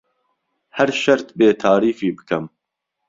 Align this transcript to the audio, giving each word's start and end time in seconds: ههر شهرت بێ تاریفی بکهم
ههر 0.77 0.89
شهرت 1.01 1.27
بێ 1.37 1.49
تاریفی 1.63 2.09
بکهم 2.17 2.45